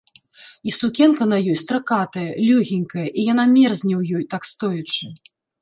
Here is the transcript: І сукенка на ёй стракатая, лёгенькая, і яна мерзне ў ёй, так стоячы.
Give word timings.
І 0.71 0.71
сукенка 0.77 1.23
на 1.33 1.37
ёй 1.51 1.57
стракатая, 1.63 2.25
лёгенькая, 2.47 3.07
і 3.19 3.29
яна 3.31 3.45
мерзне 3.55 3.95
ў 4.01 4.19
ёй, 4.19 4.23
так 4.37 4.51
стоячы. 4.55 5.07